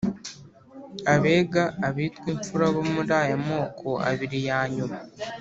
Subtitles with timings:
[1.13, 4.97] abega, abitwa imfura bo muri aya moko abiri ya nyuma